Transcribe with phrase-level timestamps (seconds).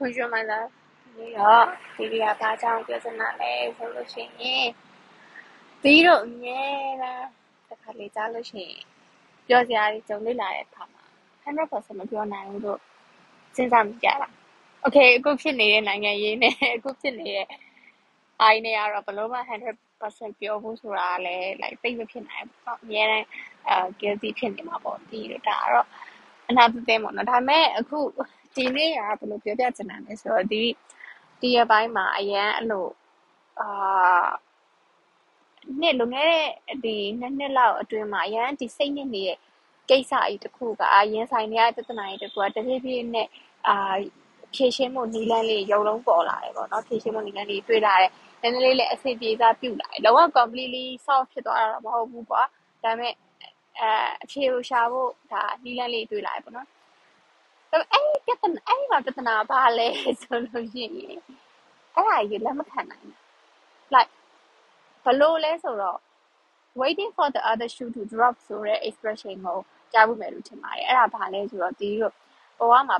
[0.00, 0.70] Bonjour my love
[1.16, 1.64] ဒီတော့
[1.96, 4.68] ဒီကဘာကြောင့်ပြောစနာလဲဆိုလို့ရှိရင်
[5.82, 6.60] ဒီတော့အမြဲ
[7.02, 7.28] တမ်း
[7.68, 8.82] တစ်ခါလေကြားလို့ရှိရင်
[9.46, 11.04] ပြောစရာတွေကြုံနေလာတဲ့အခါမှာ
[11.44, 12.80] 100%မပြောနိုင်ဘူးလို့
[13.56, 14.28] စဉ်းစားမိကြတာ
[14.84, 17.48] Okay အခုဖြစ်နေတဲ့နိုင်ငံရေးနဲ့အခုဖြစ်နေတဲ့
[18.40, 19.38] အိုင်းနေရတော့ဘလို့မှ
[19.90, 23.26] 100%ပြောဖို့ဆိုတာလည်း like သိမဖြစ်နိုင်ဘူးပေါ့အများတန်း
[23.68, 25.86] အဲ guilty ဖြစ်နေမှာပေါ့ဒီတော့ဒါကတော့
[26.48, 27.98] အနာသတဲ့ပေါ့နော်ဒါပေမဲ့အခု
[28.54, 30.62] ဒီနေ့ကဘယ်လိုပြောပြချင်တာလဲဆိုတော့ဒီ
[31.40, 32.86] ဒီရပိုင်းမှာအရန်အဲ့လို
[33.60, 34.28] အာ
[35.80, 36.46] နှစ်လွန်ခဲ့တဲ့
[36.84, 39.38] ဒီနှစ်နှစ်လောက်အတွင်းမှာအရန်ဒီစိတ်ညစ်နေတဲ့
[39.90, 43.28] ကိစ္စအကြီးတစ်ခုကအရင်ဆိုင်နေရတဲ့ပြဿနာကြီးတစ်ခုကတဖြည်းဖြည်းနဲ့
[43.68, 43.94] အာ
[44.54, 48.10] ဖြည့်ရှင်းမှုနီလန်းလေးရုံလုံးပေါ်လာတယ်ပေါ့နော်ဖြည့်ရှင်းမှုနီလန်းလေးတွေ့လာတယ်
[48.42, 52.46] နည်းနည်းလေးလည်းအဆင်ပြေစားပြုတ်လာတယ်လောက completely solve ဖြစ်သွားတာတော့မဟုတ်ဘူးပေါ့
[52.84, 53.12] ဒါပေမဲ့
[53.80, 53.92] အဲ
[54.22, 56.66] အဖြေကိုရှာဖို့ဒါနီလန်းလေးတွေ့လာတယ်ပေါ့နော်
[57.70, 59.88] ဒါပေမဲ့အဲ့ပြဿနာအဲ့မှာပြဿနာဘာလဲ
[60.22, 61.18] ဆိုလို့ရှိရင်
[61.94, 63.16] အဲ့ဒါကြီးလက်မခံနိုင်ဘူး
[63.94, 64.12] like
[65.04, 65.98] ဘလို့လဲဆိုတော့
[66.80, 69.58] waiting for the other shoe to drop ဆိုတဲ့ expression ကို
[69.92, 72.10] ကြားဖို့မယ်လို့ထင်ပါတယ်အဲ့ဒါဘာလဲဆိုတော့ဒီလို
[72.58, 72.96] ဘဝမှာ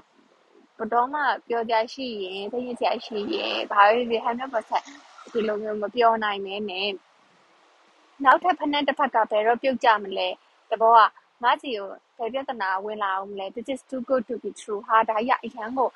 [0.79, 6.89] ဘတော်မှပြောကြရှိရင်သိရကြရှိရင်ဘာပဲဖြစ်100%ဒီလိုမျိုးမပြောနိုင်မဲနဲ့
[8.25, 10.29] နောက်ထပ်ဖက်နဲ့တစ်ဖက်ကဘယ်တော့ပြုတ်ကြမလဲ
[10.73, 11.01] တဘောက
[11.43, 11.89] ငါစီကို
[12.19, 15.89] ဘယ်ပြဿနာဝင်လာအောင်မလဲ this is too good to be true ဟာဒါကြီးအရန်ကို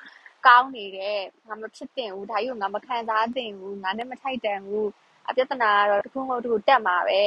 [0.47, 4.89] ကောင်းနေတယ်ငါမဖြစ်တင်ဘူးဒါကြီးကိုငါမခံစားတင်ဘူးငါနဲ့မထိုက်တန်ဘူး
[5.27, 7.21] အပြဿနာကတော့တစ်ခုမဟုတ်တစ်ခုတက်မှာပဲ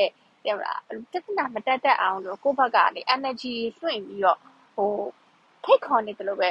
[0.44, 0.80] တဲ့မလား
[1.12, 4.38] ပြဿနာမတက်တက်အောင်လို့ကိုယ့်ဘက်ကနေ energy လွှင့်ပြီးတော့
[4.76, 4.92] ဟို
[5.64, 6.50] ဖိတ်ခေါ်နေတယ်လို့ပဲ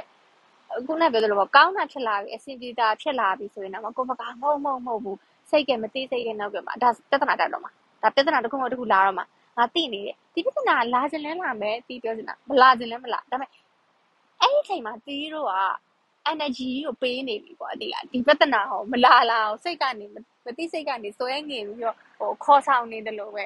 [0.85, 5.17] ခုနကပြောသလိုပေါ့ကောင်းတာဖြစ်လာပြီအဆင်ပြေတာဖြစ်လာပြီဆိုရင်တော့ကိုယ့်ဘက်ကမဟုတ်မဟုတ်မဟုတ်ဘူး
[5.49, 7.71] စိတ်ကမသိစိတ်ကနောက်ကမှာဒါပြဿနာတက်တော့မှာ
[8.01, 9.25] ဒါပြဿနာတစ်ခုမဟုတ်တစ်ခုလာတော့မှာ
[9.56, 13.50] ငါသိနေတယ်ဒီပြဿနာလာခြင်းလဲလာမယ်တီးပြောနေတာမလာခြင်းလဲမလာဒါပေမဲ့
[14.40, 15.54] အဲ့ဒီချိန်မှာတီးတို့က
[16.32, 20.16] energy ကိုပေးနေပြီပေါ့ဒီလားဒီပြဿနာဟောမလာလာအောင်စိတ်ကနေမ
[20.58, 23.44] သိစိတ်ကနေစွဲငင်ပြီးတော့ဟိုခေါ်ဆောင်နေတယ်လို့ပဲ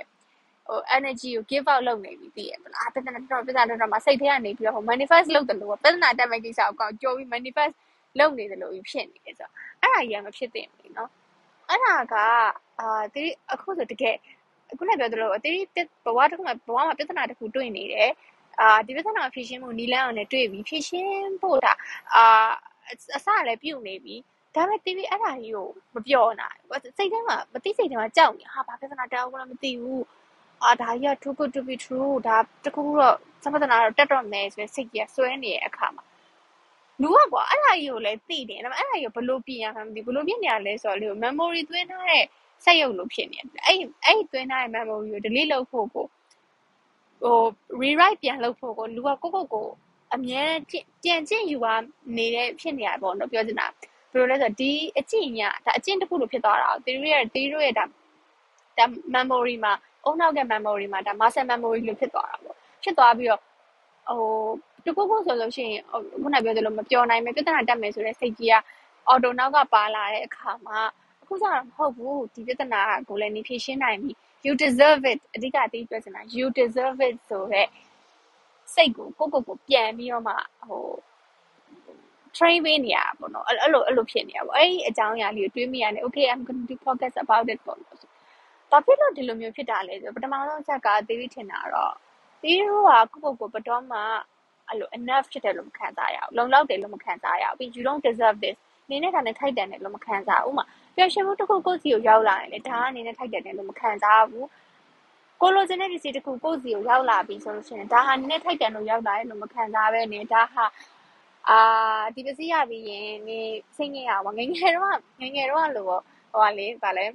[0.66, 7.74] ဟို energy ကို give out လုပ်နေပြီသိရမလားပြဿနာတော့ပြဿနာတော့မှစိတ်ထဲကနေပြီးတော့ဟို manifest လုပ်တယ်လို့ပြဿနာတက်မဲ့ကိစ္စကိုကောကြိုးပြီး manifest
[8.18, 11.08] လုပ်နေတယ်လို့ဖြစ်နေတယ်ဆိုတော့အဲ့ဒါကြီးကမဖြစ်သင့်ဘူးเนาะ
[11.68, 12.14] အဲ့ဒါက
[12.80, 14.16] အာတိအခုဆိုတကယ်
[14.77, 15.51] ခုနပြောသလိုအတိ
[16.05, 18.11] ဘဝတစ်ခုမှာဘဝမှာပြဿနာတစ်ခုတွေ့နေတယ်
[18.59, 21.73] အာဒီပြဿနာဖြေရှင်းမှုနီလန်းအောင်လည်းတွေ့ပြီဖြေရှင်းဖို့ဒါ
[22.15, 22.49] အာ
[23.15, 24.15] အစလည်းပြုတ်နေပြီ
[24.55, 26.57] ဒါပေမဲ့ TV အဲ့ဒါကြီးကိုမပြောနိုင်
[26.97, 30.05] စိတ်ထဲမှာမသိစိတ်ထဲမှာကြောက်နေဟာဘာပြဿနာတောင်းလို့မသိဘူး
[30.63, 36.03] အာဒါကြီးက too good to be true ဒါတခုတော့သမဿနာတော့တက်တော့မယ်ဆိုရင်စိတ်ကြီးဆွဲနေတဲ့အခါမှာ
[37.01, 42.25] လူကကွာအဲ့ဒါကြီးကိုလည်းသိတယ်ဒါပေမဲ့အဲ့ဒါကြီးကိုဘလို့ပြင်ရမှမသိဘလို့ပြင်နေရလဲဆိုတော့လေ memory သွင်းထားတဲ့
[42.63, 46.05] စက်ရုပ်လို့ဖြစ်နေတယ်အဲ့အဲ့သွင်းထားတဲ့ memory ကို delete လုပ်ဖို့ကို
[47.21, 47.39] ဟို
[47.81, 49.67] rewrite ပြန်လုပ်ဖို့ကိုလူကကိုကိုကို
[50.15, 50.43] အမြဲ
[51.03, 51.73] ပြန်ကျင့်ယူပါ
[52.17, 53.67] နေတဲ့ဖြစ်နေရပေါ့နော်ပြောချင်တာ
[54.13, 57.85] ဘယ်လိုလဲဆိုတော့ဒီအကျင့်ညာဒါအကျင့်တစ်ခုလိုဖြစ်သွားတာတီရီရဲ့တီရီရဲ့ဒါ
[58.77, 59.73] ဒါ memory မှာ
[60.05, 63.41] အုံနောက်က memory မှာဒါ muscle memory လို့ဖြစ်သွားတာပေါ့ဖြစ်သွားပြီးတော့
[64.09, 64.23] ဟို
[64.85, 65.83] တကူကူဆိုလို့ရှိရင်
[66.21, 68.55] ခုနပြောသလိုမပြောနိုင်မယ်ပြဿနာတက်မယ်ဆိုတဲ့စိတ်ကြီးက
[69.07, 74.11] အော်တိုနောက်ကပါလာတဲ့အခါမှာအ ခုစားတော့မဟုတ်ဘူးဒီပြဿနာကိုလည်းနေဖြေရှင်းနိုင်ပြီ
[74.45, 77.67] you deserve it အဓိကအတိပြောချင်တာ you deserve it ဆိုတဲ့
[78.73, 80.33] စိတ်ကိုကိုကိုကိုပြန်ပြီးတော့မှ
[80.69, 80.85] ဟို
[82.37, 87.79] train ပေးနေရပါတော့အဲ့လိုအဲ့လိုဖြစ်နေရပါအဲ့ဒီအကြောင်းအရာလေးကိုတွေးမိရတယ် okay i'm going to do podcast about it ပေါ့
[88.71, 91.93] ဘာဖြစ်လို့ဒီလိုမျိုးဖြစ်တာလဲဆိုပထမဆုံးချက်ကသေပြီးထင်တာတော့
[92.41, 92.81] ဒီလို
[93.13, 93.99] ကကိုကိုကိုဘတော်မှ
[94.67, 98.57] အဲ့လို enough ဖြစ်တယ်လို့မခံစားရဘူးလုံလောက်တယ်လို့မခံစားရဘူးပြီး you don't deserve this
[98.89, 100.78] နေနဲ့ဒါနဲ့ထိုက်တန်တယ်လို့မခံစားဘူးဥမာပျော်
[101.13, 104.47] ရွှင်မှုတစ်ခုကိုယ့်စီကိုရောက်လာရင်လေဒါကနေနဲ့ထိုက်တန်တယ်လို့မခံစားဘူး
[105.41, 110.65] ကိုလိုချင်တဲ့ပစ္စည်းတစ်ခုကိုယ့်စီကိုရောက်လာပြီဆိုလို့ရှိရင်ဒါဟာနည်းနည်းထိုက်တန်လို့ရောက်လာတယ်လို့မခံစားပဲနဲ့ဒါဟာ
[111.49, 113.39] အာဒီပစ္စည်းရပြီးရင်နေ
[113.77, 117.05] စိတ်ငြိမ်ရပါငငယ်တော့ငငယ်တော့လို့ပေါ့ဟိုကလေဗာလဲ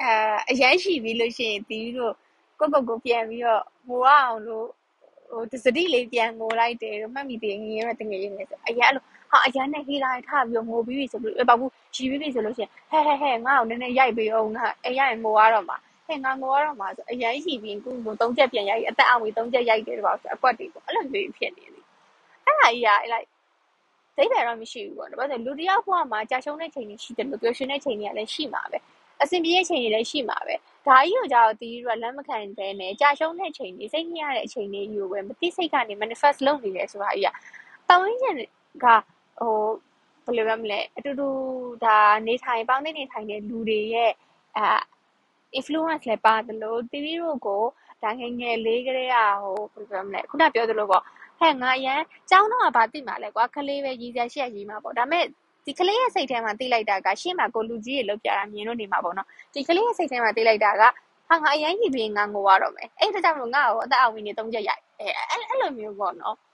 [0.00, 0.10] အဲ
[0.50, 2.14] အရန်ရှိပြီးလို့ရှိရင်ဒီတို့
[2.58, 4.66] ကိုကိုကိုပြန်ပြီးတော့ငိုအောင်လို့
[5.30, 9.04] ဟိုတစတိလေးပြန်ငိုလိုက်တယ်မှတ်မိတယ်ငငယ်ရတဲ့ငယ်ရင်းနေဆိုအရန်အဲ့လို
[9.34, 15.76] ဟာအရန်နဲ့ဟေးတိုင်းထားပြီးတော့ငိုပြီးပြီဆိုလို့ဘာဘူးရှိပြီးပြီဆိုလို့ရှိရင်ဟဲဟဲဟဲငါ့ကိုနည်းနည်းရိုက်ပေးအောင်ငါအဲရိုက်ရင်ငိုရတော့မှာ
[16.08, 21.84] ဟဲ့ငါငိုရတော့မှာဆိုအရန်ရှိပြီးကိုကိုသုံးချက်ပြန်ရိုက်အသက်အောင်ပြီးသုံးချက်ရိုက်တယ်တော့ဆိုအကွက်တွေပေါ့အဲ့လိုမျိုးဖြစ်နေတယ်
[22.44, 23.26] အဲ့ဒါကြီးကအဲ့လိုက်
[24.16, 28.78] ဒိဗယ်တော့မရှိဘူးပေါ့နော်ဘာလို့လူတယောက်ဘဝမှာကြာရှုံးတဲ့ချိန်တွေရှိတယ်လို့ပြောရှင်တဲ့ချိန်တွေကလည်းရှိမှာပဲ
[29.22, 30.54] အဆင်ပြေတဲ့ချိန်တွေလည်းရှိမှာပဲ
[30.86, 37.28] ဒါကြီးကိုကြာတော့တီးတို့ကလက်မခံတဲ့နဲ့ကြာရှုံးတဲ့ချိန်တွေစိတ်ညစ်ရတဲ့အချိန်တွေယူပဲမသိစိတ်ကနေ manifest လုပ်နေတယ်ဆိုတာကြီးက
[37.88, 38.34] တောင်းရင်းချင်
[38.84, 38.86] က
[39.38, 39.56] ဟို
[40.24, 41.28] ဘယ်လိုပြောမလဲအတူတူ
[41.84, 44.12] ဒါနေထိုင်ပေါင်းတဲ့နေထိုင်တဲ့လူတွေရဲ့
[44.56, 44.66] အဲ
[45.58, 47.62] influence လည်းပါတယ်လို့တီးတို့ကို
[48.02, 51.02] ဒါငယ်ငယ်လေးကလေးကဟိုဘယ်လိုပြောမလဲခုနပြောသလိုပေါ့
[51.40, 52.00] ဟဲ့ငါရန်
[52.30, 55.24] ကျောင်းတော့ကဘာသိမှာလဲကွာခလေးပဲရည်စရာရှိရရည်မှာပေါ့ဒါပေမဲ့
[55.66, 60.82] ဒီကလေးရဲ့စိတ်ထဲမှာသိလိုက်တာကရှေ့မှာကိုလူကြီးတွေလောက်ပြတာမြင်လို့နေမှာပေါ့နော်ဒီကလေးရဲ့စိတ်ထဲမှာသိလိုက်တာက
[61.28, 66.53] ဟာငါအရင်ကြီးပြီးငါငိုရတော့မယ်အဲ့ဒါကြောင့်မလို့ငါ့ကိုအသက်အဝင်းနေသုံးချက်ရိုက်အဲအဲ့လိုမျိုးပေါ့နော်ဆိ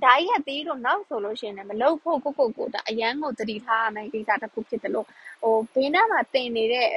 [0.00, 5.06] ဒါကြီးကတီးတော့နောက်ဆိုလို့ရှိရင်လည်းမလုပ်ဖို့ကိုကိုကိုဒါအရန်ကိုတတိထားရမယ်ကိစ္စတစ်ခုဖြစ်တယ်လို့
[5.42, 6.88] ဟိုဘေးနားမှာတင်နေတဲ့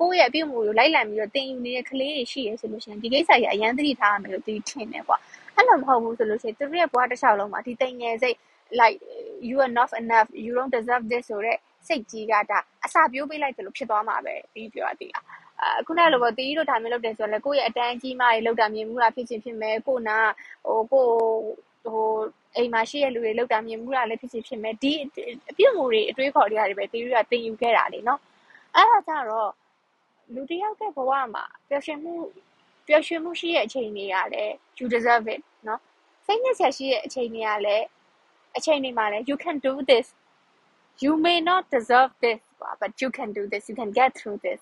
[0.00, 5.16] ကိုယ့်ရဲ့အပြုတ်မှုကိုလိုက်လံပြီးတော့တင်ယူနေတဲ့ကလေးတွေရှိရဆိုလို့ရှိရင်ဒီကိစ္စကြီးအရန်တတိထားရမယ်လို့တီးထင်တယ်ကွာ
[5.56, 8.36] အဲ့လိုမဟုတ်ဘူးဆိုလို့ရှိရင်သူတို့ရဲ့ဘဝတစ်လျှောက်လုံးမှာဒီတိမ်ငယ်စိတ်
[8.80, 8.96] like
[9.48, 11.56] you are not enough you don't deserve this ဆိုတဲ့
[11.86, 15.24] စိတ်ကြီးကဒါအစာပြိုးပေးလိုက်တယ်လို့ဖြစ်သွားမှာပဲဒီပြောရသေးလား
[15.80, 20.18] အခုနလိုပေါ့တီးတို့ဒါမျိုးလုပ်တယ်ဆိုတော့လေကိုယ့်ရဲ့အတန်းကြီးမတွေလောက်တာမြင်မှုလားဖြစ်ချင်းဖြစ်မယ်ကိုနာ
[20.66, 21.06] ဟိုကို
[21.84, 22.06] ဟို
[22.56, 24.92] အိမ်မှာရှိတဲ့လူတွေလောက်တာမြင်မှုလားလည်းဖြစ်ချင်းဖြစ်မယ်ဒီ
[25.50, 28.20] အပြုတ်မှုတွေအတွေးခေါ်တွေပဲတီးတို့ကတင်ယူခဲ့တာလေနော်
[28.76, 29.50] အဲ့ဒါကြတော့
[30.34, 32.14] လူတယောက်ရဲ့ဘဝမှာပျော်ရွှင်မှု
[32.86, 35.80] ပျော်ရွှင်မှုရှိတဲ့အချိန်တွေကလည်း you deserve it နော်
[36.26, 37.86] စိတ်နဲ့ဆက်ရှိတဲ့အချိန်တွေကလည်း
[38.56, 40.06] အချိန်တွေမှာလည်း you can do this
[41.02, 42.40] you may not deserve this
[42.80, 44.60] but you can do this you can get through this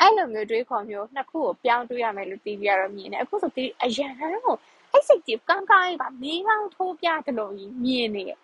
[0.00, 4.56] အဲ့လိုမျိုးတွေးခေါ်မျိုးနှစ်ခုကိုပြောင်းတွေးရမယ်လို့တီးပြရတော့မြင်တယ်အခုဆိုတီးအရန်ကို
[4.98, 8.38] အဲ့စိတ်ကြီးကန်းကန်းပါမင်းကောင်းထိုးပြတယ်လို့မြင်နေတယ်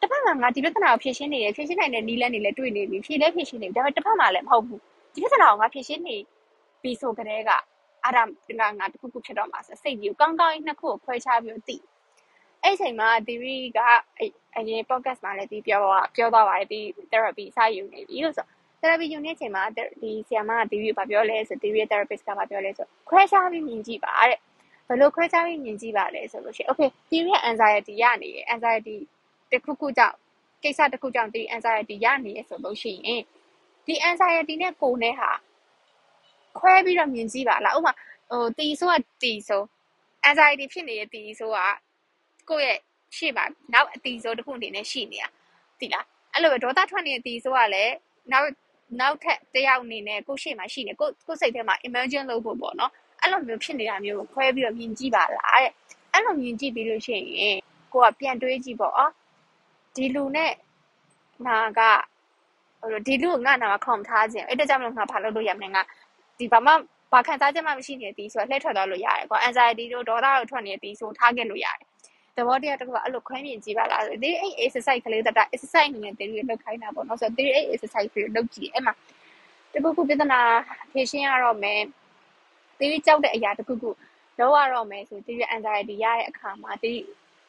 [0.00, 4.80] တစ်ဖက်မှာငါဒီပြဿနာကိုဖြေရှင်းနေတယ်ဖြေရှင်းနိုင်တဲ့နီးလန်းနေလဲတွေ့နေပြီဖြေလဲဖြေရှင်းနေပြီဒါပေမဲ့တစ်ဖက်မှာလည်းမဟုတ်ဘူး
[5.14, 6.16] ဒီပြဿနာကိုငါဖြေရှင်းနေ
[6.82, 7.50] ပြီဆိုကြတဲ့က
[8.04, 8.22] အဲ့ဒါ
[8.60, 11.76] ငါငါတခုခုဖြစ်တော့မှာစိတ်ကြီးကိုကောင်းကောင်းနှစ်ခုကိုခွဲခြားပြီးသိ
[12.62, 13.80] အဲ့ချိန်မှာ theory က
[14.56, 15.80] အရင် podcast မှာလည်းဒီပြော
[16.16, 16.80] ပြောသွားပါတယ်ဒီ
[17.12, 18.46] therapy စယူနေပြီလို့ဆို
[18.80, 19.62] therapy ယူနေချိန်မှာ
[20.02, 24.51] ဒီဆရာမက theory ကိုပြောလဲဆို theory therapist ကပြောလဲဆိုခွဲခြားပြီးမြင်ကြည့်ပါတဲ့ဘ
[24.92, 28.96] ယ်လိုခွဲခြားပြီးမြင်ကြည့်ပါလဲဆိုလို့ရှိရင် okay theory anxiety ရနေရ anxiety
[29.50, 30.16] တခုခုကြောင့်
[30.62, 33.22] ကိစ္စတခုကြောင့်ဒီ anxiety ရနေရဆိုလို့ရှိရင်
[33.86, 35.30] ဒီ anxiety နဲ့ကိုယ်နဲ့ဟာ
[36.58, 37.92] ခွဲပြီးတော့မြင်ကြည့်ပါလားဥပမာ
[38.30, 39.62] ဟိုတီဆိုကတီဆို
[40.28, 41.58] anxiety ဖြစ်နေတဲ့တီဆိုက
[42.50, 42.78] ကိုယ့်ရဲ့
[43.16, 43.44] ရှေ့မှာ
[43.74, 45.28] နောက်အတီဆိုတစ်ခုအနေနဲ့ရှိနေတာ
[45.80, 47.94] သိလားအဲ့လိုပဲဒေါသထွက်နေတဲ့တီဆိုကလည်း
[48.32, 48.48] နောက်
[49.00, 52.92] နောက်ထပ်တယောက်အနေနဲ့ကိုယ့်ရှေ့မှာရှိနေကိုကိုယ့်စိတ်ထဲမှာ imagine လုပ်ဖို့ပေါ့နော်
[53.22, 55.72] အဲ့လိုမျိုးဖြစ်နေတာမျိုးကိုခွဲပြီးတော့မြင်ကြည့်ပါလားတဲ့
[56.12, 57.56] အဲ့လိုမြင်ကြည့်ပြီးလို့ရှိရင်
[57.92, 59.12] ကိုကပြန်တွေးကြည့်ပေါ့အော်
[59.96, 60.52] ဒီလူနဲ့
[61.46, 61.80] နာက
[62.80, 65.82] ဟိုဒီလူကငါနာမှာခေါမထားခြင်းအဲ့တကြောင့်မလို့ငါဘာလုပ်လို့ရမလဲငါ
[66.38, 66.72] ဒီဘာမှ
[67.12, 71.86] ဘာခံစားချက်မှမရှိနေသည်ဆိုတော့လှည့်ထွက်သွားလို့ရတယ်ကွာ anxiety တို့ဒေါသတို့ထွက်နေသည်ဆိုထားခဲ့လို့ရတယ်
[72.36, 78.94] သဘောတရားတစ်ခုကအဲ့လိုခွဲမြင်ကြည့်ပါလားဒီအဲ့ exercise ကလေးတတာ exercise အနေနဲ့တေးရလောက်ခိုင်းတာပေါ့နော်ဆိုတော့တေးအဲ့ exercise တွေလောက်ကြည့်အဲ့မှာ
[79.72, 80.40] တခုခုပြဿနာ
[80.92, 81.80] ဖြေရှင်းရတော့မယ်
[82.82, 83.90] တေးကြောက်တဲ့အရာတခုခု
[84.38, 87.00] လောက်ရတော့မယ်ဆိုတေးရ anxiety ရတဲ့အခါမှာတေး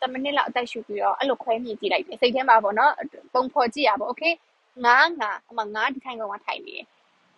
[0.02, 2.94] တမိနစ်လောက်အသက်ရှူပြီးတော့အဲ့လိုခွဲမြင်ကြည့်လိုက်တယ်စိတ်ထဲမှာပေါ့နော်
[3.34, 4.34] ပုံဖော်ကြည့်ရပါ okay
[4.86, 6.86] ငါငါအမငါဒီထိုင်ကောင်မှာထိုင်နေတယ်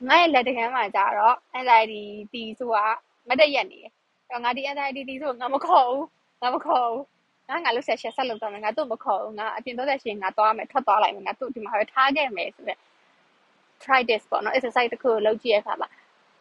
[0.07, 2.01] ငါရဲ့လက်တကမ်းမှာကြတော့ anxiety
[2.33, 2.86] တီဆိုတာ
[3.30, 3.92] မတည့်ရက်နေတယ်
[4.30, 6.06] တော့ငါဒီ anxiety တီဆိုငါမခေါ်ဘူး
[6.41, 7.03] ငါမခေါ်ဘူး
[7.50, 12.80] ငါငါလို့ဆက်ရှက်ဆက်လုပ်တော့မယ်ငါတို့မခေါ်ဘူးငါအပြင်တော့ဆက်ရှင်ငါသွားမယ်ထွက်သွားလိုက်မယ်ငါတို့ဒီမှာပဲထားခဲ့မယ်ဆိုတော့
[13.83, 15.89] try this ပေါ့နော် exercise တစ်ခုကိုလုပ်ကြည့်ရခါမှာ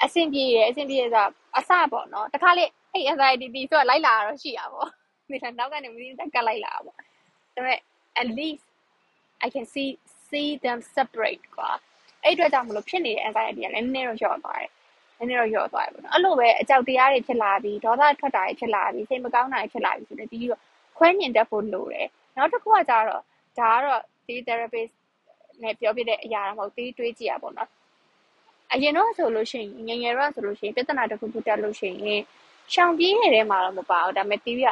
[0.03, 1.27] အဆင်ပြေရအဆင်ပြေဆို
[1.59, 4.89] အစပေါ့နော်တခါလေအဲ့ anxiety တီဆိုလိုက်လာတော့ရှိရပါဘော
[5.31, 6.95] ဒီကနောက်ကနေမင်းတက်ကလိုက်လာပါဒါ
[7.55, 7.79] ပေမဲ့
[8.21, 8.65] at least
[9.45, 9.91] I can see
[10.29, 11.71] see them separate ကွာ
[12.23, 14.71] အဲ့အတွက်ကြောင့်မလို့ဖြစ်နေတဲ့ anxiety ကလည်းနည်းနည်းတော့လျော့သွားတယ်
[15.19, 20.61] နည်းနည်းတော့လျော့သွားတယ်ပေါ့နော်အဲ့လိုပဲအကြောက်တရားတွေဖြစ်လာပြီးဒေါသထွက်တာတွေဖြစ်လာပြီးစိတ်မကောင်းတာတွေဖြစ်လာပြီးဆိုတော့ဒီတော့
[20.99, 23.23] ခွဲမြင်တတ်ဖို့လိုတယ်နောက်တစ်ခုကကြတော့
[23.59, 24.95] ဒါကတော့ဒီ therapist
[25.63, 27.69] နဲ့ပြောပြတဲ့အရာတော့မဟုတ်သေးတွေးကြည့်ရပါတော့
[28.75, 32.23] အရင်တော့ဆိုလို့ရှိရင်ငငယ်တော့ဆိုလို့ရှိရင်ပြဿနာတစ်ခုခုတက်လို့ရှိရင်
[32.73, 34.71] ရှောင်ပြေးနေတဲ့မှာတော့မပါဘူးဒါပေမဲ့ theory က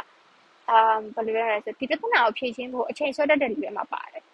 [0.70, 0.78] အာ
[1.14, 4.24] ဘယ်လိုလဲဆိုဒီပြဿနာကိုဖြေရှင်းဖို့အချိန်ဆွဲတတ်တဲ့လူတွေမှာပါတယ်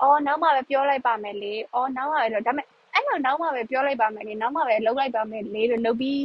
[0.00, 6.22] အော်နောက်မှပဲပြောလိုက်ပါမယ်လေအော်နောက်မှပဲလို့ဒါပေမဲ့အဲ့လိုနောက်မှပဲပြောလိုက်ပါမယ်လေနောက်မှပဲလုပ်လိုက်ပါမယ်လေလို့လုပ်ပြီး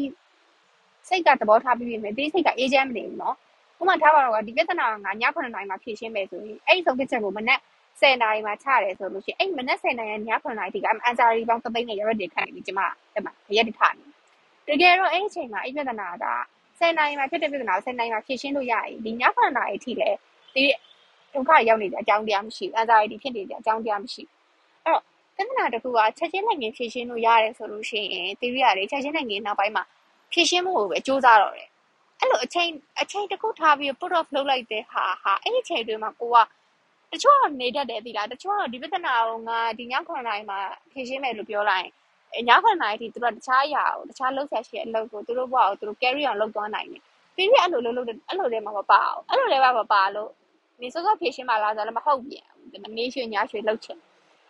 [1.08, 3.36] စိတ်ကသဘောထားပြီးပြီမယ်ဒီစိတ်ကအေးချမ်းမနေဘူးနော်
[3.80, 7.60] ဥပမာထားပါတော့ဒီပြဿနာကငါည9နာရီမှာဖြေရှင်းမယ်ဆိုရင်အဲ့ဒီဆုံးဖြတ်ချက်ကိုမနေ့
[8.02, 12.80] 10နာရီမှာချတယ်ဆိုလို့ရှိရင်အဲ့မနေ့10နာရီည9နာရီဒီကအန်ဆာရီပေါင်းသသိန်းနဲ့ရက်တွေခန့်နေပြီကျမ
[13.14, 14.06] အဲ့မှာရက်တွေထားနေ
[14.68, 16.26] တကယ်တော့အဲ့ဒီအချိန်မှာအဲ့ပြဿနာက
[16.80, 20.18] 10နာရီမှာဖြစ်တဲ့ပြဿနာကို10နာရီမှာဖြေရှင်းလို့ရရင်ဒီည9နာရီအထိလည်း
[20.56, 20.64] ဒီ
[21.34, 24.32] ဒုက္ခရောက်နေတဲ့အကြောင်းတရားမရှိဘူး anxiety ဖြစ်နေတဲ့အကြောင်းတရားမရှိဘူး
[24.86, 25.02] အဲ့တော့
[25.36, 29.84] ပြဿနာတစ်ခုကချက်ချင်းနိုင်ငင်ဖြေရှင်းလို့ရတယ်ဆိုလို့ရှိရင် theory ကလေချက်ချင်းနိုင်ငင်နောက်ပိုင်းမှာ
[30.32, 31.70] ဖြေရှင်းမှုကိုပဲစူးစမ်းတော့တယ်
[32.20, 32.70] အဲ့လိုအချိန်
[33.02, 36.38] အချိန်တစ်ခုထားပြီး put off လုပ်လိုက်တဲ့ဟာဟာအဲ့ဒီအချိန်တွေမှာကိုက
[37.14, 40.60] တချို့ကနေတတ်တယ်ဒီလားတချို့ကဒီပြဿနာကိုငါဒီည9နာရီမှာ
[40.92, 41.88] ဖြေရှင်းမယ်လို့ပြောလိုက်
[42.36, 47.02] ရင်ည9နာရီထိသူတို့တခြားအရာကိုတခြားလှုပ်ဆက်ရှိတဲ့အလုပ်ကိုသူတို့ဘဝကိုသူတို့ carry on လုပ်သွားနိုင်တယ်
[47.36, 50.32] ပြီးပြီးအဲ့လိုလုပ်လို့အဲ့လိုလည်းမပါအောင်အဲ့လိုလည်းမပါလို့
[50.82, 53.98] နေစောစောဖြေရှင်းပါလားဆိုတော့မဟုတ်ပြန်ဘူးမင်းရွှေညရွှေလှုပ်ချင်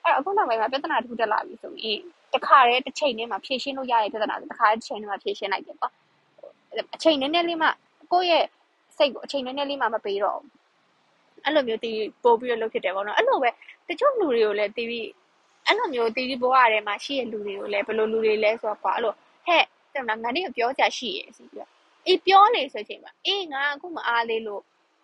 [0.04, 2.00] အဲ့အခုနောက်ပိုင်းမှာပြဿနာတစ်ခုတက်လာပြီဆိုရင်
[2.34, 5.92] တခါတည်းတစ်ချိန်တည်းမှာဖြေရှင်းလို့ရတဲ့ပြဿနာဆိုတခါတည်းတစ်ချိန်တည်းမှာဖြေရှင်းလိုက်တယ်ပေါ့
[6.96, 7.68] အချိန်နည်းနည်းလေးမှ
[8.12, 8.46] ကိုယ့်ရဲ့
[8.98, 10.57] စိတ်ကိုအချိန်နည်းနည်းလေးမှမပေးတော့ဘူး
[11.48, 13.50] အဲ့လိုမျိုးတီးပို့ပြီးတော့လုပ်ဖြစ်တယ်ပေါ့နော်အဲ့လိုပဲ
[13.88, 15.08] တချို့လူတွေကိုလည်းတီးပြီး
[15.68, 19.14] အဲ့လိုမျိုးတီးပြီးဘဝထဲမှာရှိတဲ့လူတွေကိုလည်းဘယ်လိုလူတွေလဲဆိုတော့ကွာအဲ့လို
[19.48, 19.64] ဟဲ့
[19.96, 21.70] တဲ့ငါနေ့ကပြောကြရှိရဲ့ဆိုပြီးတော့
[22.08, 24.62] အေးပြောနေဆိုချိန်မှာအေးငါအခုမအားသေးလို့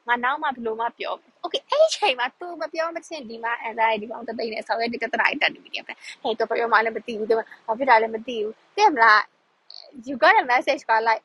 [0.08, 9.22] ငါနောက်မှဘယ်လိုမှပြောဘူး။ Okay အဲ့ဒီချိန်မှာ तू မပြောမချင်းဒီမှာ anxiety ပေါ့တသိနေဆောင်ရတဲ့ကတရာတက်နေပြီတဲ့။ဟဲ့ तू ပြောမှလည်းမသိဘူးတဲ့။ဘာဖြစ်တာလဲမသိဘူး။သိမလား
[10.06, 11.24] you got a message က like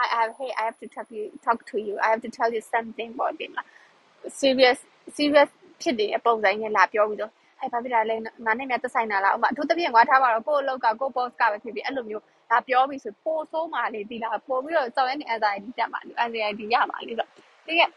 [0.00, 2.50] I I hey I have to talk you talk to you I have to tell
[2.56, 3.66] you something about it လား။
[4.40, 4.78] serious
[5.16, 5.50] serious
[5.80, 17.26] ဖြစ်နေတဲ့ပုံစံနဲ့လာပြောပြီးတော့အဲ့ဘာဖြစ်တာလဲငါနဲ့များသက်ဆိုင်တာလားဥမာအထူးသဖြင့်ငါထားပါတော့ကိုယ့်အလောက်ကကိုယ့် boss ကပဲဖြစ်ဖြစ်အဲ့လိုမျိုးဒါပြောပြီးဆိုပိုဆိုးမှလေဒီလားပို့ပြီးတော့စော်ရဲနေ anxiety တက်မှလေ anxiety ရမှလေဆို
[17.66, 17.90] တကယ်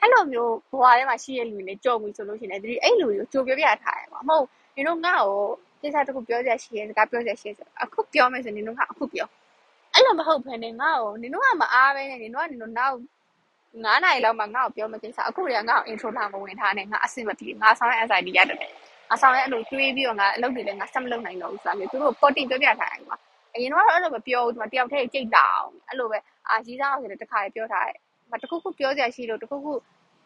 [0.00, 5.36] အဲ့လိုမျိုးဘဝထဲမှာရှိတဲ့လူတွေကြုံပြီဆိုလို့ရှိရင်ဒီအဲ့လူတွေကိုကြိုပြောပြထားရမှာမဟုတ်နင်တို့ငါ့ကို
[5.82, 9.28] ကိစ္စတခုပြောစရာရှိရဲစကားပြောစရာရှိရဲဆိုအခုပြောမယ်ဆိုနင်တို့ကအခုပြော
[9.94, 12.96] အဲ့လိုမဟုတ်ဘဲနဲ့ငါ့ကိုနင်တို့ကမအားပဲနဲ့နင်တို့ကနင်တို့နောက်
[13.74, 18.58] 9နိုင်လောက်မှငါ့ကိုပြောမကိစ္စအခုတည်းကငါ့ကို intro လာမဝင်ထားနဲ့ငါအဆင်မပြေငါဆောင်ရဲ့ anxiety ရတယ်
[19.08, 23.16] ငါဆောင်ရဲ့အဲ့လိုတွေးပြီးတော့ငါအလုပ်တွေလည်းငါဆက်မလုပ်နိုင်တော့ဘူးဆိုတာမျိုးသူတို့ potting ပြောပြထားတယ်ကွာ
[23.54, 27.98] အရင်တော့အဲ့လိုမပြောဘူးဒီမှာတယောက်တည်းကြိတ်တာအောင်အဲ့လိုပဲအာကြီးစားအောင်ဆိုတော့တခါပြောထားတယ်
[28.32, 29.72] မတခုခုပြောစရာရှိလို့တခုခု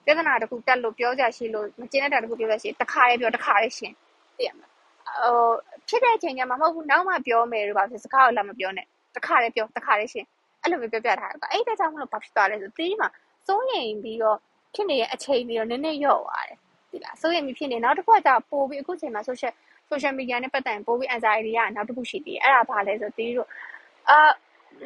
[0.04, 3.94] ပြဿနာတခုတက်လို့ပြောစရာရှိလို့မကျင်းတဲ့တခုပြောစရာရှိတခါလေးပြောတခါလေးရှင်း
[4.36, 4.72] သိရမလား
[5.22, 5.50] ဟို
[5.88, 8.86] ဖြစ်တဲ့အချိန်ကျမှမဟုတ်ဘူးနောက်မှပြောမယ်လို့ပါဖြစ်စကားကိုလည်းမပြောနဲ့
[9.16, 10.26] တခါလေးပြောတခါလေးရှင်း
[10.62, 13.08] အဲ့လိုမျိုးပြောပြထားတယ်အဲ့တဲ့ကြောင့်မလို့ဘာဖြစ်သွားလဲဆိုတီးမှာ
[13.46, 14.38] စိုးရင်ပြီးတော့
[14.74, 16.58] ဖြစ်နေတဲ့အချိန်ပြီးတော့နည်းနည်းရော့သွားတယ်
[16.90, 19.52] ဒီလားစိုးရင်ပြီးဖြစ်နေနောက်တစ်ခုကကြာပို့ပြီးအခုချိန်မှာ social
[19.90, 23.48] social media နဲ့ပတ်သက်ရင်ပို့ပြီး anxiety ရနောက်တစ်ခုရှိသေးတယ်အဲ့ဒါဘာလဲဆိုတီးတို့
[24.08, 24.18] အာ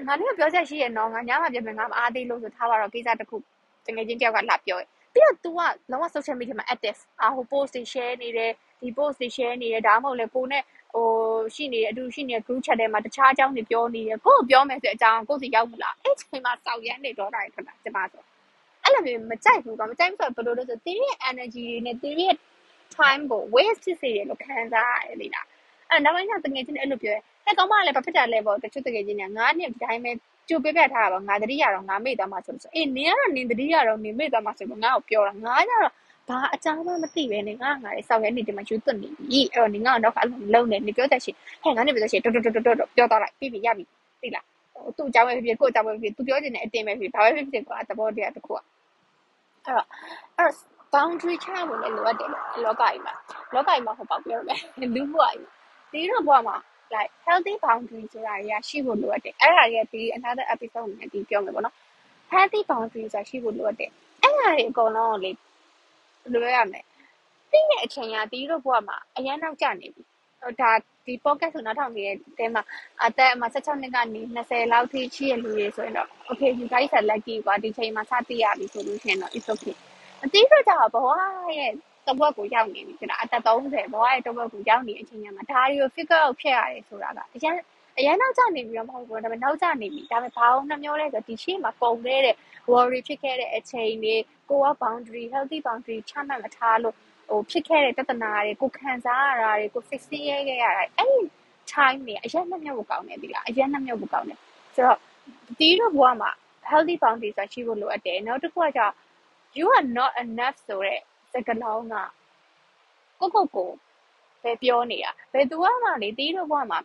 [0.06, 3.36] ငါလည်းပြောချက်ရှိရနော်ငါညမှာပြန်ပြန်ငါမအားသေးလို့ဆိုထားပါတော့ကိစ္စတစ်ခု
[3.86, 4.78] တကယ်ချင်းတယောက်ကလာပြော
[5.12, 10.62] ပြီးတော့ तू ကလုံးဝ social media မှာ active အာဟို post တွေ share နေတယ်ဒီ post တွေ share နေတယ်ဒါမှမဟုတ်လေကိုနဲ့
[10.94, 11.06] ဟို
[11.54, 18.22] ရှိနေတဲ့အတူရှိနေတဲ့ group chat ထဲမှာတခြားအကြောင်းတွေပြောနေတယ်ကိုကိုပြောမယ်ဆိုအကြောင်းကိုစီရောက်မလားအဲ့ချိန်မှာစောက်ရမ်းနေတော့တာခဏကျမဆို
[18.90, 22.34] အဲ့လိုမျိုးမကြိုက်ဘူးကမကြိုက်ဘူးဆိုဘယ်လိုလဲဆိုတင်းရဲ့ energy တွေနဲ့တင်းရဲ့
[22.96, 25.46] time ကို waste ဖြစ်စေတယ်လို့ခံစားရတယ်လေလား
[25.90, 30.10] အဲ့နောက်ပိုင်းကျတကယ်ချင်းအဲ့လိုပြောရဲဟဲ့ကောင်းမလည်းဘာဖြစ်တာလဲပေါ့တချို့တကယ်ချင်းကငါးနှစ်ဒီတိုင်းပဲ
[30.48, 35.92] ကြိုပြပြထားတာပါငါတတိယတော့ငါမေ့သွားမှဆိုလို့အေးနင်ကတော့နင်တတိယတော့နင်မေ့သွားမှဆိုလို့ငါ့ကိုပြောတာငါကျတော့
[36.28, 43.84] ဘာအကြောင်းမှမသိပဲနေငါငါလေးစောက်ရဲနေဒီမှာယူသွတ်နေပြီအဲ့တော့နင်ကတော့အလုံးလုံးနေနေပြောတဲ့ရှင်ဟဲ့ငါနေပြောတဲ့ရှင်တော်တော်တော်တော်ပြောသွားလိုက်ပြီးပြီရပြီ
[44.22, 44.44] သိလား
[44.96, 48.64] သူ့အကြောင်းပဲဖြစ်ဖြစ်ကိုယ့်အကြောင်းပဲဖြစ်ဖြစ်သူပြောချင်တဲ့အတင်းပဲဖြစ်ဘာပဲဖြစ်ဖြစ်ကွာသဘောတရားတစ်ခုอ่ะ
[49.66, 49.86] အဲ့တော့
[50.38, 52.30] အဲ့တော့ boundary ချဖို့လည်းလိုအပ်တယ်
[52.64, 53.14] လောကကြီးမှာ
[53.54, 54.60] လောကကြီးမှာဟောပေါ့ပြောမယ်
[54.94, 55.46] လူဘဝကြီး
[55.92, 56.56] ဒီတော့ဘဝမှာ
[56.94, 61.74] like healthy boundary ဆိုတာတွေကရှိဖို့လိုအပ်တယ်အဲ့ဒါတွေကဒီ another episode နဲ့ဒီပြောမယ်ပေါ့နော်
[62.32, 63.90] healthy boundary ဆိုတာရှိဖို့လိုအပ်တယ်
[64.22, 65.30] အဲ့ဒါတွေအကုန်လုံးကိုလေ
[66.32, 66.84] လိုရမယ်
[67.50, 70.02] ပြီးတဲ့အချိန်ကဒီတို့ဘဝမှာအရန်နောက်ကျနေပြီ
[70.60, 70.72] ဒါ
[71.06, 72.62] ဒီ podcast ဆိုနောက်ထောင်နေတဲ့တဲမှာ
[73.04, 79.74] အသက်အမှ16နှစ်ကနေ20လောက်ထိရှိရလူတွေဆိုရင်တော့ okay you guys are lucky ကွာဒီချိန်မှာစသိရပြီဆိုလို့ရှိရင်တော့ it's okay
[80.24, 81.08] အတိအကျတော့ဘဝ
[81.58, 81.72] ရဲ့
[82.06, 87.54] တဝက်ကိုရောက်နေပြီကျွန်တော်အသက်30ဘဝရဲ့တဝက်ကိုရောက်နေတဲ့အချိန်မှာဒါတွေကို figure out ဖြစ်ရတယ်ဆိုတာကအရင်
[87.98, 92.36] အရင်နောက်ကျနေပြီးတော့မဟုတ်ဘူးဒါပေမဲ့နောက်ကျနေပြီဒါပေမဲ့ဘာအောင်နှမျောလဲဆိုဒီရှေ့မှာပုံခဲ့တဲ့
[92.72, 94.16] worry ဖြစ်ခဲ့တဲ့အချိန်တွေ
[94.50, 96.96] ကိုက boundary healthy boundary ချမှတ်မထားလို့
[97.30, 101.18] ဟိုဖြစ်ခဲ့တဲ့ပြဿနာတွေကိုခံစားရတာတွေကို fix ရခဲ့ရတာအဲ့ဒီ
[101.72, 104.38] time တွေအရင်နှမျောဖို့ကောင်းတယ်ဒီလားအရင်နှမျောဖို့ကောင်းတယ်
[104.74, 104.98] ဆိုတော့
[105.58, 106.30] ဒီတော့ဘဝမှာ
[106.70, 108.82] healthy boundary ဆိုတာရှိဖို့လိုအပ်တယ်နောက်တစ်ခုကကျ
[109.58, 111.00] you are not enough ဆိုတဲ့
[111.32, 111.94] စကားလုံးက
[113.20, 113.70] ကိုကိုကို
[114.42, 116.78] ပဲပြောနေတာဘယ်သူမှလေတီးတော့ဘဝမှာ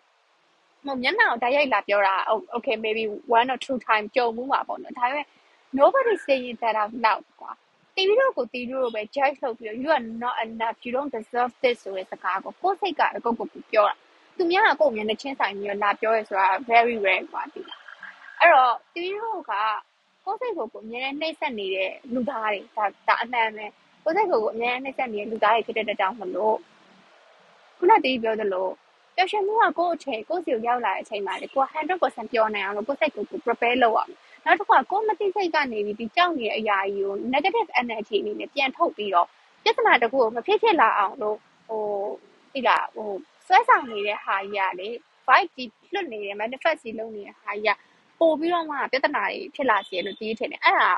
[0.85, 2.15] မမျက်နှာကိုတိုက်ရိုက်လာပြောတာ
[2.55, 3.03] okay maybe
[3.37, 5.25] one or two time ကြုံမှုမှာပေါ့နော်ဒါပေမဲ့
[5.79, 7.51] nobody saying that out loud ကွာ
[7.95, 13.95] တီးတော့ကိုတီးတော့ပဲ judge လုပ်ပြီး you are not enough you don't deserve this ဆိုတဲ့စကားကိုကိုယ်စိတ်ကအကုတ်ကိုပြောတာ
[14.37, 17.81] သူများကကိုယ်မျက်နှာချင်းဆိုင်ပြီးလာပြောရဲဆိုတာ very rare ကွာဒီလား
[18.39, 19.53] အဲ့တော့တီးတော့က
[20.25, 23.65] ကိုယ်စိတ်ကိုကိုအများနဲ့နှိမ့်ဆက်နေတဲ့လူသားတွေဒါဒါအမှန်ပဲ
[24.03, 26.57] ကိုယ်စိတ်ကိုကိုအများနဲ့နှိမ့်ဆက်နေတဲ့လူသားတွေဖြစ်တဲ့တောင်မလို့
[27.77, 28.67] ခုနတည်းပြောသလို
[29.15, 34.11] ပျော်ရွှင်မှုကကိုယ့်အချိန်ကိုယ့်စီကိုရောက်လာတဲ့အချိန်မှာလေကိုယ်100%ပျော်နိုင်အောင်လို့ကိုယ်စိတ်ကိုကို prepare လုပ်အောင်
[34.45, 39.27] နောက်တစ်ခါကိုယ်မသိစိတ်ကနေပြီးဒီကြောက်နေတဲ့အရာကြီးကို negative energy အနေနဲ့ပြန်ထုတ်ပြီးတော့
[39.63, 41.37] ပြဿနာတခုကိုမဖြစ်ဖြစ်လာအောင်လို့
[41.67, 41.83] ဟို
[42.53, 43.11] ဒီလားဟို
[43.47, 44.87] ဆွဲဆောင်နေတဲ့ဟာကြီးကလေ
[45.27, 47.79] vibe ကြီးလွတ်နေတယ် manifest ကြီးလုပ်နေတဲ့ဟာကြီးက
[48.19, 50.91] ပို့ပြီးတော့မှပြဿနာတွေဖြစ်လာစေလို့တီးထင်တယ်အဲ့ဒါ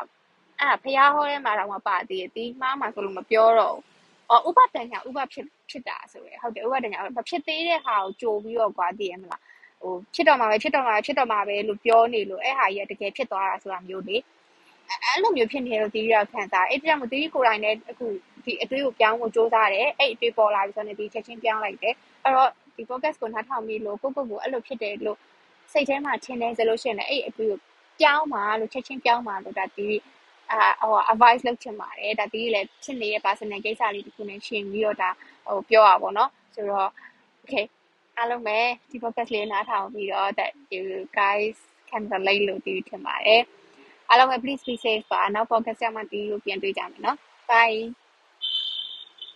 [0.59, 3.83] အဲ့ဒါဖះဟောထဲမှာတော့မပါသေးတယ်တီးမှားမှာဆိုလို့မပြောတော့ဘူး
[4.29, 9.41] အော်ဥပဒဏ်ကဥပဖြစ်ဖြစ်တာဆိုရယ်ဟုတ်တယ်ဥပဒဏ်ကမဖြစ်သေးတဲ့ဟာကိုကြိုပြီးတော့ကွာတည်ရမလား
[9.82, 14.16] ဟိုဖြစ်တော့မှာပဲဖြစ်တော့မှာပဲဖြစ်တော့မှာပဲလို့ပြောနေလို့အဲ့ဟာကြီးကတကယ်ဖြစ်သွားတာဆိုတာမျိုးလေ
[14.88, 18.06] အဲ့လိုမျိုးဖြစ်နေလို့တီးရခံစားအဲ့ဒါကြောင့်မတီးကိုယ်တိုင်လည်းအခု
[18.44, 25.18] ဒီအတွေးကိုပြောင်းဖို့စူးစမ်းတယ်အဲ့အတွေးပေါ်လာပြီဆိုတော့ဒီချက်ချင်းပြောင်းလိုက်တယ်အဲ့တော့ဒီ podcast ကိုနားထောင်ပြီးလို့ကိုကိုကိုအဲ့လိုဖြစ်တယ်လို့
[25.72, 27.58] စိတ်ထဲမှာထင်တယ်ဆိုလို့ရှိရင်လည်းအဲ့အတွေးကို
[28.00, 29.88] ပြောင်းပါလို့ချက်ချင်းပြောင်းပါလို့ဒါဒီ
[30.50, 35.10] အာဟို advice လုပ်ချင်ပါတယ်ဒါဒီလည်းဖြစ်နေတဲ့ personal ကိစ္စလေးတစ်ခုနဲ့ရှင်ပြီးတော့ဒါ
[35.46, 36.90] ဟိုပြောရပါဘောเนาะဆိုတော့
[37.42, 37.64] okay
[38.17, 38.59] အားလုံးပဲ
[38.89, 40.83] ဒီ podcast လေးနားထောင်ပြီးတော့ that you
[41.19, 41.55] guys
[41.89, 43.43] can relate လို့ဒီထင်ပါတယ်
[44.09, 47.17] အားလုံးပဲ please be safe ပါနောက် podcast ရမှဒီလိုပြန်တွေ့ကြမယ်နော်
[47.49, 47.79] bye